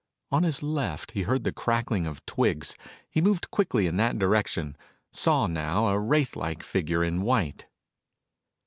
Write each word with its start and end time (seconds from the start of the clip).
On 0.31 0.41
his 0.41 0.63
left 0.63 1.11
he 1.11 1.21
heard 1.21 1.43
the 1.43 1.53
crackling 1.53 2.07
of 2.07 2.25
twigs. 2.25 2.75
He 3.07 3.21
moved 3.21 3.51
quickly 3.51 3.85
in 3.85 3.97
that 3.97 4.17
direction, 4.17 4.75
saw 5.11 5.45
now 5.45 5.89
a 5.89 5.99
wraithlike 5.99 6.63
figure 6.63 7.03
in 7.03 7.21
white. 7.21 7.67